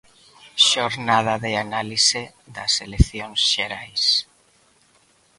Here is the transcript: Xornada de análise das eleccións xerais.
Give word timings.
Xornada 0.69 1.33
de 1.45 1.51
análise 1.65 2.21
das 2.55 2.73
eleccións 2.85 3.39
xerais. 3.53 4.03